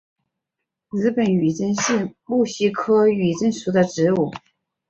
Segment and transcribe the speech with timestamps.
[0.89, 4.31] 日本女贞是木犀科女贞属的植物。